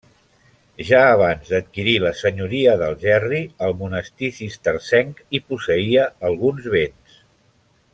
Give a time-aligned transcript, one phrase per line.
[0.85, 7.23] Ja abans d’adquirir la senyoria d’Algerri, el monestir cistercenc hi posseïa alguns béns.